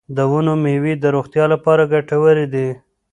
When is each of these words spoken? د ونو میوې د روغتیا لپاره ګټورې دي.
د 0.15 0.17
ونو 0.31 0.53
میوې 0.63 0.93
د 0.99 1.05
روغتیا 1.15 1.45
لپاره 1.53 1.89
ګټورې 1.93 2.45
دي. 2.53 2.67